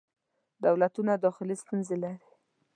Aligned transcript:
دولتونه 0.65 1.13
داخلې 1.25 1.55
ستونزې 1.61 1.95
لري. 2.03 2.29